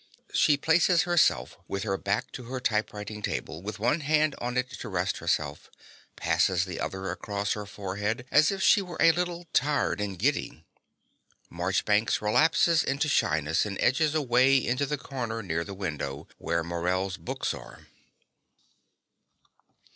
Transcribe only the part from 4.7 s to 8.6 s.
to rest herself, passes the other across her forehead as